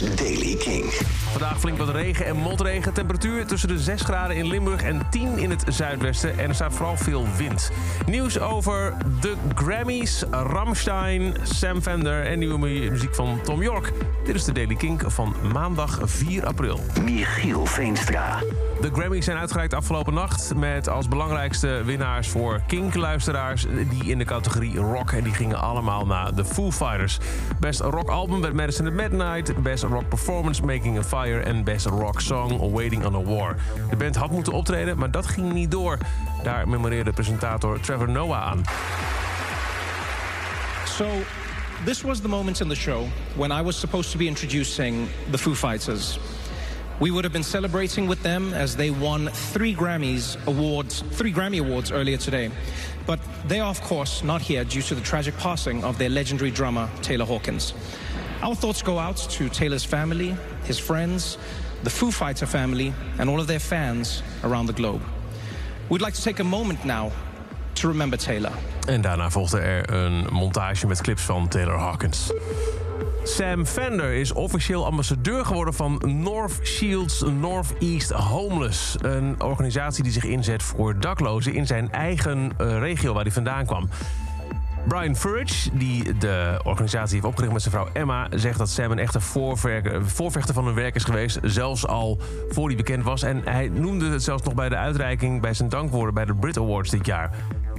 Daily 0.00 0.56
King. 0.56 0.84
Vandaag 1.30 1.60
flink 1.60 1.78
wat 1.78 1.88
regen 1.88 2.26
en 2.26 2.36
motregen. 2.36 2.92
Temperatuur 2.92 3.46
tussen 3.46 3.68
de 3.68 3.78
6 3.78 4.02
graden 4.02 4.36
in 4.36 4.46
Limburg 4.46 4.82
en 4.82 5.02
10 5.10 5.38
in 5.38 5.50
het 5.50 5.64
zuidwesten. 5.68 6.38
En 6.38 6.48
er 6.48 6.54
staat 6.54 6.72
vooral 6.74 6.96
veel 6.96 7.26
wind. 7.36 7.70
Nieuws 8.06 8.38
over 8.40 8.94
de 9.20 9.34
Grammys, 9.54 10.24
Ramstein, 10.30 11.34
Sam 11.42 11.82
Fender 11.82 12.26
en 12.26 12.38
nieuwe 12.38 12.58
mu- 12.58 12.90
muziek 12.90 13.14
van 13.14 13.40
Tom 13.42 13.62
York. 13.62 13.92
Dit 14.24 14.34
is 14.34 14.44
de 14.44 14.52
Daily 14.52 14.74
Kink 14.74 15.02
van 15.06 15.34
maandag 15.52 15.98
4 16.02 16.46
april. 16.46 16.80
Michiel 17.04 17.66
Veenstra. 17.66 18.38
De 18.80 18.90
Grammys 18.92 19.24
zijn 19.24 19.36
uitgereikt 19.36 19.74
afgelopen 19.74 20.14
nacht... 20.14 20.54
met 20.54 20.88
als 20.88 21.08
belangrijkste 21.08 21.82
winnaars 21.84 22.28
voor 22.28 22.60
Kink-luisteraars... 22.66 23.66
die 23.90 24.04
in 24.10 24.18
de 24.18 24.24
categorie 24.24 24.76
rock. 24.78 25.10
En 25.12 25.22
die 25.24 25.34
gingen 25.34 25.60
allemaal 25.60 26.06
naar 26.06 26.34
de 26.34 26.44
Foo 26.44 26.70
Fighters. 26.72 27.18
Best 27.60 27.80
Rock 27.80 28.08
Album 28.08 28.40
werd 28.40 28.54
Madison 28.54 28.86
at 28.86 28.92
Midnight... 28.92 29.62
Best 29.62 29.82
Rock 29.90 30.08
Performance 30.08 30.62
Making 30.62 30.98
a 30.98 31.02
Fire... 31.02 31.40
en 31.40 31.64
Best 31.64 31.86
Rock 31.86 32.20
Song 32.20 32.72
Waiting 32.72 33.04
on 33.04 33.14
a 33.14 33.22
War. 33.22 33.56
De 33.90 33.96
band 33.96 34.16
had 34.16 34.30
moeten 34.30 34.52
optreden, 34.52 34.98
maar 34.98 35.10
dat 35.10 35.26
ging 35.26 35.52
niet 35.52 35.70
door. 35.70 35.98
Daar 36.42 36.68
memoreerde 36.68 37.12
presentator 37.12 37.80
Trevor 37.80 38.10
Noah 38.10 38.42
aan. 38.42 38.62
So, 40.84 41.06
this 41.84 42.02
was 42.02 42.20
the 42.20 42.28
moment 42.28 42.60
in 42.60 42.68
the 42.68 42.74
show 42.74 43.06
when 43.36 43.50
I 43.50 43.62
was 43.62 43.78
supposed 43.78 44.10
to 44.12 44.18
be 44.18 44.26
introducing 44.26 45.08
the 45.30 45.38
Foo 45.38 45.54
Fighters. 45.54 46.18
We 47.00 47.10
would 47.10 47.24
have 47.24 47.32
been 47.32 47.44
celebrating 47.44 48.08
with 48.08 48.22
them 48.22 48.52
as 48.52 48.76
they 48.76 48.90
won 48.90 49.30
three 49.32 49.74
Grammys 49.74 50.36
awards, 50.46 51.02
three 51.12 51.32
Grammy 51.32 51.58
awards 51.58 51.90
earlier 51.90 52.18
today. 52.18 52.50
But 53.06 53.18
they 53.48 53.60
are, 53.60 53.70
of 53.70 53.80
course, 53.80 54.22
not 54.22 54.42
here 54.42 54.64
due 54.64 54.82
to 54.82 54.94
the 54.94 55.00
tragic 55.00 55.34
passing 55.38 55.82
of 55.82 55.96
their 55.96 56.10
legendary 56.10 56.50
drummer, 56.50 56.88
Taylor 57.00 57.24
Hawkins. 57.24 57.72
Our 58.42 58.54
thoughts 58.54 58.82
go 58.82 58.98
out 58.98 59.16
to 59.30 59.48
Taylor's 59.48 59.84
family, 59.84 60.34
his 60.64 60.80
friends, 60.80 61.38
the 61.82 61.90
Foo 61.90 62.10
Fighter 62.10 62.46
family, 62.46 62.92
and 63.18 63.28
all 63.28 63.38
of 63.38 63.46
their 63.46 63.60
fans 63.60 64.22
around 64.42 64.66
the 64.66 64.72
globe. 64.72 65.02
We'd 65.88 66.00
like 66.00 66.14
to 66.14 66.22
take 66.22 66.42
a 66.42 66.44
moment 66.44 66.84
now 66.84 67.10
to 67.74 67.88
remember 67.88 68.18
Taylor. 68.18 68.52
En 68.86 69.00
daarna 69.00 69.30
volgde 69.30 69.58
er 69.58 69.92
een 69.92 70.26
montage 70.30 70.86
met 70.86 71.00
clips 71.00 71.22
van 71.22 71.48
Taylor 71.48 71.78
Hawkins. 71.78 72.32
Sam 73.24 73.66
Fender 73.66 74.12
is 74.12 74.32
officieel 74.32 74.84
ambassadeur 74.86 75.44
geworden 75.44 75.74
van 75.74 76.02
North 76.06 76.58
Shields 76.62 77.24
Northeast 77.40 78.10
Homeless. 78.10 78.96
Een 79.00 79.42
organisatie 79.42 80.02
die 80.02 80.12
zich 80.12 80.24
inzet 80.24 80.62
voor 80.62 81.00
daklozen 81.00 81.54
in 81.54 81.66
zijn 81.66 81.92
eigen 81.92 82.52
eh, 82.58 82.78
regio 82.78 83.12
waar 83.12 83.22
hij 83.22 83.32
vandaan 83.32 83.66
kwam. 83.66 83.88
Brian 84.88 85.16
Furridge, 85.16 85.70
die 85.72 86.18
de 86.18 86.60
organisatie 86.64 87.14
heeft 87.14 87.26
opgericht 87.26 87.52
met 87.52 87.62
zijn 87.62 87.74
vrouw 87.74 87.88
Emma... 87.92 88.26
zegt 88.30 88.58
dat 88.58 88.68
Sam 88.68 88.90
een 88.90 88.98
echte 88.98 89.20
voorvechter 89.20 90.54
van 90.54 90.64
hun 90.64 90.74
werk 90.74 90.94
is 90.94 91.04
geweest... 91.04 91.38
zelfs 91.42 91.86
al 91.86 92.18
voor 92.48 92.66
hij 92.66 92.76
bekend 92.76 93.04
was. 93.04 93.22
En 93.22 93.40
hij 93.44 93.68
noemde 93.68 94.10
het 94.10 94.22
zelfs 94.22 94.42
nog 94.42 94.54
bij 94.54 94.68
de 94.68 94.76
uitreiking... 94.76 95.40
bij 95.40 95.54
zijn 95.54 95.68
dankwoorden 95.68 96.14
bij 96.14 96.24
de 96.24 96.34
Brit 96.34 96.58
Awards 96.58 96.90
dit 96.90 97.06
jaar. 97.06 97.30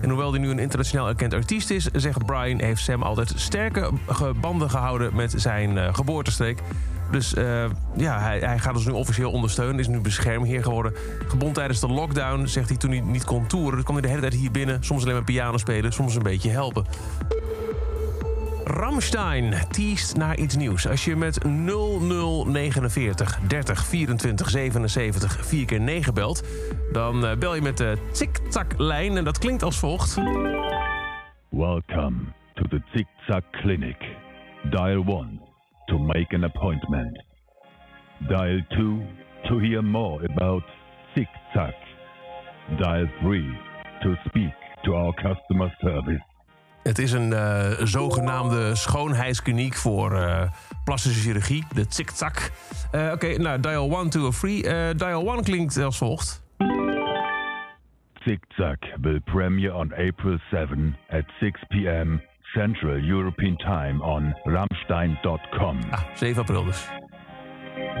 En 0.00 0.08
hoewel 0.08 0.30
hij 0.30 0.40
nu 0.40 0.50
een 0.50 0.58
internationaal 0.58 1.08
erkend 1.08 1.34
artiest 1.34 1.70
is... 1.70 1.88
zegt 1.92 2.26
Brian, 2.26 2.60
heeft 2.60 2.82
Sam 2.82 3.02
altijd 3.02 3.32
sterke 3.36 3.90
banden 4.40 4.70
gehouden 4.70 5.14
met 5.14 5.34
zijn 5.36 5.78
eh, 5.78 5.94
geboortestreek. 5.94 6.62
Dus 7.10 7.34
eh, 7.34 7.64
ja, 7.96 8.20
hij, 8.20 8.38
hij 8.38 8.58
gaat 8.58 8.74
ons 8.74 8.86
nu 8.86 8.92
officieel 8.92 9.30
ondersteunen. 9.30 9.78
Is 9.78 9.88
nu 9.88 10.00
beschermheer 10.00 10.62
geworden. 10.62 10.92
Gebond 11.26 11.54
tijdens 11.54 11.80
de 11.80 11.88
lockdown, 11.88 12.46
zegt 12.46 12.68
hij 12.68 12.78
toen 12.78 12.90
hij 12.90 13.00
niet 13.00 13.24
kon 13.24 13.46
toeren. 13.46 13.74
Dus 13.74 13.82
kwam 13.82 13.96
hij 13.96 14.02
de 14.02 14.08
hele 14.08 14.20
tijd 14.20 14.34
hier 14.34 14.50
binnen. 14.50 14.84
Soms 14.84 15.02
alleen 15.02 15.14
maar 15.14 15.24
piano 15.24 15.56
spelen, 15.56 15.92
soms 15.92 16.14
een 16.14 16.22
beetje 16.22 16.50
helpen. 16.50 16.84
Ramstein 18.64 19.54
teest 19.70 20.16
naar 20.16 20.38
iets 20.38 20.56
nieuws. 20.56 20.88
Als 20.88 21.04
je 21.04 21.16
met 21.16 21.44
0049 21.44 23.38
30 23.46 23.84
24 23.84 24.50
77 24.50 25.46
4 25.46 25.66
keer 25.66 25.80
9 25.80 26.14
belt... 26.14 26.44
dan 26.92 27.26
eh, 27.26 27.36
bel 27.36 27.54
je 27.54 27.62
met 27.62 27.76
de 27.76 27.98
tik-tak-lijn 28.12 29.16
en 29.16 29.24
dat 29.24 29.38
klinkt 29.38 29.62
als 29.62 29.78
volgt. 29.78 30.14
Welcome 31.48 32.16
to 32.54 32.62
the 32.68 33.04
Tac 33.26 33.42
Clinic. 33.50 33.96
Dial 34.70 35.04
1 35.06 35.49
to 35.90 35.98
make 35.98 36.34
an 36.34 36.44
appointment. 36.44 37.22
Dial 38.28 38.60
2 38.68 39.02
to 39.48 39.58
hear 39.58 39.82
more 39.82 40.24
about 40.24 40.62
Tac. 41.52 41.74
Dial 42.78 43.08
3 43.20 43.58
to 44.02 44.14
speak 44.28 44.54
to 44.84 44.94
our 44.94 45.12
customer 45.14 45.74
service. 45.80 46.24
Het 46.82 46.98
is 46.98 47.12
een 47.12 47.32
eh, 47.32 47.70
zogenaamde 47.86 48.74
schoonheidskliniek 48.74 49.74
voor 49.74 50.12
eh, 50.12 50.50
plastische 50.84 51.20
chirurgie, 51.20 51.64
de 51.74 51.86
tik-tak. 51.86 52.50
Eh, 52.90 53.10
Oké, 53.12 53.38
nou, 53.38 53.60
dial 53.60 54.00
1, 54.00 54.10
2 54.10 54.26
of 54.26 54.38
3. 54.38 54.64
Eh, 54.66 54.96
dial 54.96 55.34
1 55.34 55.42
klinkt 55.42 55.76
als 55.76 55.98
volgt. 55.98 56.42
Tic 58.24 58.44
Tac 58.56 58.78
will 59.00 59.20
premiere 59.20 59.74
on 59.74 59.92
April 59.92 60.38
7 60.50 60.96
at 61.08 61.24
6 61.40 61.60
p.m. 61.68 62.20
Central 62.52 62.98
European 62.98 63.56
Time 63.56 64.02
on 64.02 64.34
Ramstein.com. 64.44 65.78
Ah, 65.90 66.02
7 66.14 66.40
april 66.40 66.64
dus. 66.64 66.88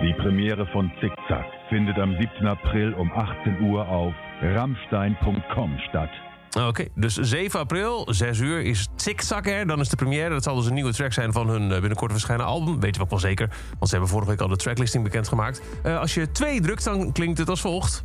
Die 0.00 0.14
Premiere 0.14 0.66
von 0.66 0.92
Tic 1.00 1.12
Tac 1.28 1.44
findet 1.68 1.98
am 1.98 2.16
7. 2.18 2.46
April 2.46 2.94
um 2.98 3.12
18 3.12 3.62
Uhr 3.62 3.88
auf 3.88 4.14
Ramstein.com 4.40 5.78
statt. 5.78 6.10
Oké, 6.58 6.86
dus 6.94 7.14
7 7.14 7.60
april, 7.60 8.06
6 8.10 8.38
uur, 8.38 8.62
is 8.62 8.88
Tik-tak 8.94 9.46
er. 9.46 9.66
Dan 9.66 9.80
is 9.80 9.88
de 9.88 9.96
première. 9.96 10.28
Dat 10.28 10.42
zal 10.42 10.56
dus 10.56 10.66
een 10.66 10.74
nieuwe 10.74 10.92
track 10.92 11.12
zijn 11.12 11.32
van 11.32 11.48
hun 11.48 11.72
eh, 11.72 11.78
binnenkort 11.80 12.10
verschijnen 12.10 12.46
album. 12.46 12.80
Weten 12.80 12.96
we 12.96 13.02
ook 13.02 13.10
wel 13.10 13.18
zeker, 13.18 13.48
want 13.48 13.88
ze 13.88 13.90
hebben 13.90 14.08
vorige 14.08 14.30
week 14.30 14.40
al 14.40 14.48
de 14.48 14.56
tracklisting 14.56 15.04
bekendgemaakt. 15.04 15.62
Eh 15.82 15.98
als 15.98 16.14
je 16.14 16.30
2 16.30 16.60
drukt, 16.60 16.84
dan 16.84 17.12
klinkt 17.12 17.38
het 17.38 17.48
als 17.48 17.60
volgt. 17.60 18.04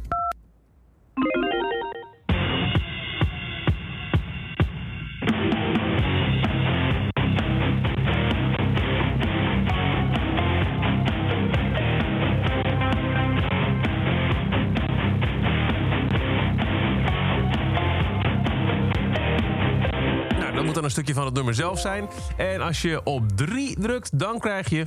Een 20.85 20.91
stukje 20.91 21.13
van 21.13 21.25
het 21.25 21.33
nummer 21.33 21.53
zelf 21.53 21.79
zijn. 21.79 22.07
En 22.37 22.61
als 22.61 22.81
je 22.81 23.03
op 23.03 23.23
3 23.35 23.79
drukt, 23.79 24.19
dan 24.19 24.39
krijg 24.39 24.69
je... 24.69 24.85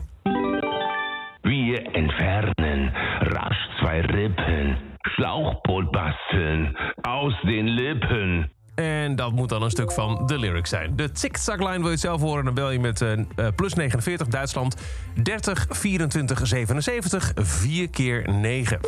Wir 1.41 1.83
entfernen 1.93 2.93
rasch 3.21 3.79
zwei 3.79 4.01
Rippen, 4.01 4.79
Schlauchboot 5.01 5.91
basteln 5.91 6.77
aus 7.01 7.41
den 7.43 7.69
Lippen. 7.69 8.51
En 8.79 9.17
dat 9.17 9.33
moet 9.33 9.49
dan 9.49 9.63
een 9.63 9.71
stuk 9.71 9.93
van 9.93 10.27
de 10.27 10.39
lyrics 10.39 10.71
zijn. 10.71 10.97
De 10.97 11.13
tic-tac-line 11.13 11.79
wil 11.79 11.91
je 11.91 11.97
zelf 11.97 12.21
horen. 12.21 12.45
Dan 12.45 12.55
bel 12.55 12.71
je 12.71 12.81
met 12.81 13.03
eh, 13.03 13.17
plus 13.57 13.75
49 13.75 14.27
Duitsland 14.27 14.77
30 15.23 15.67
24 15.71 16.47
77 16.47 17.33
4 17.37 17.89
keer 17.91 18.31
9. 18.31 18.81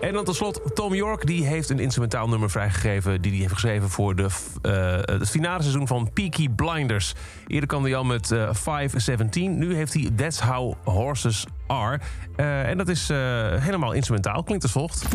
En 0.00 0.12
dan 0.12 0.24
tot 0.24 0.34
slot 0.34 0.60
Tom 0.74 0.94
York. 0.94 1.26
Die 1.26 1.46
heeft 1.46 1.70
een 1.70 1.78
instrumentaal 1.78 2.28
nummer 2.28 2.50
vrijgegeven... 2.50 3.20
die 3.20 3.30
hij 3.30 3.40
heeft 3.40 3.52
geschreven 3.52 3.90
voor 3.90 4.16
de, 4.16 4.26
eh, 4.62 5.14
het 5.18 5.30
finale 5.30 5.62
seizoen 5.62 5.86
van 5.86 6.12
Peaky 6.12 6.48
Blinders. 6.48 7.14
Eerder 7.46 7.68
kwam 7.68 7.82
hij 7.82 7.96
al 7.96 8.04
met 8.04 8.30
eh 8.30 8.48
517. 8.52 9.58
Nu 9.58 9.74
heeft 9.74 9.94
hij 9.94 10.10
That's 10.16 10.40
How 10.40 10.74
Horses 10.84 11.46
Are. 11.66 12.00
En 12.36 12.78
dat 12.78 12.88
is 12.88 13.08
helemaal 13.58 13.92
instrumentaal. 13.92 14.42
Klinkt 14.42 14.62
als 14.62 14.72
volgt. 14.72 15.06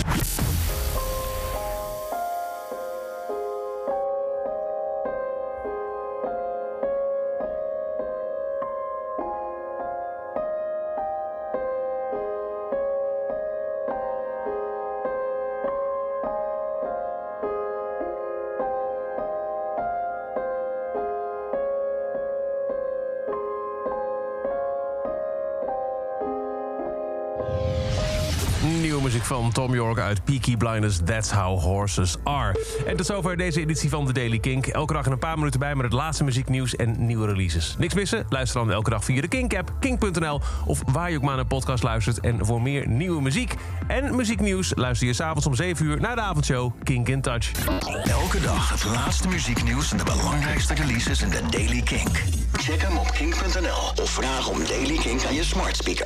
Nieuwe 28.78 29.02
muziek 29.02 29.24
van 29.24 29.52
Tom 29.52 29.74
York 29.74 30.00
uit 30.00 30.24
Peaky 30.24 30.58
Blinders, 30.58 31.00
That's 31.06 31.32
How 31.32 31.62
Horses 31.62 32.16
Are. 32.24 32.66
En 32.86 32.98
tot 32.98 33.06
zover 33.06 33.38
deze 33.38 33.60
editie 33.60 33.90
van 33.90 34.06
The 34.06 34.14
Daily 34.14 34.40
Kink. 34.40 34.68
Elke 34.68 34.94
dag 34.94 35.06
in 35.06 35.12
een 35.12 35.20
paar 35.20 35.38
minuten 35.38 35.60
bij 35.60 35.76
met 35.76 35.86
het 35.86 35.94
laatste 35.94 36.24
muzieknieuws 36.24 36.76
en 36.76 37.06
nieuwe 37.06 37.28
releases. 37.28 37.76
Niks 37.78 37.94
missen? 37.94 38.26
Luister 38.30 38.60
dan 38.60 38.72
elke 38.72 38.90
dag 38.90 39.04
via 39.04 39.22
de 39.22 39.28
Kink-app, 39.28 39.72
kink.nl... 39.80 40.42
of 40.66 40.82
waar 40.92 41.10
je 41.10 41.16
ook 41.16 41.22
maar 41.22 41.32
naar 41.32 41.40
een 41.40 41.48
podcast 41.48 41.84
luistert. 41.84 42.20
En 42.20 42.46
voor 42.46 42.62
meer 42.62 42.88
nieuwe 42.88 43.22
muziek 43.22 43.56
en 43.88 44.16
muzieknieuws... 44.16 44.72
luister 44.76 45.08
je 45.08 45.14
s'avonds 45.14 45.46
om 45.46 45.56
7 45.56 45.86
uur 45.86 46.00
naar 46.00 46.16
de 46.16 46.22
avondshow 46.22 46.72
Kink 46.84 47.08
in 47.08 47.22
Touch. 47.22 47.52
Elke 48.04 48.42
dag 48.42 48.70
het 48.70 48.86
laatste 48.86 49.28
muzieknieuws 49.28 49.92
en 49.92 49.98
de 49.98 50.04
belangrijkste 50.04 50.74
releases 50.74 51.22
in 51.22 51.30
de 51.30 51.42
Daily 51.50 51.82
Kink. 51.82 52.24
Check 52.54 52.82
hem 52.82 52.98
op 52.98 53.12
kink.nl 53.12 54.04
of 54.04 54.10
vraag 54.10 54.48
om 54.48 54.66
Daily 54.66 54.98
Kink 54.98 55.26
aan 55.26 55.34
je 55.34 55.44
smart 55.44 55.76
speaker. 55.76 55.98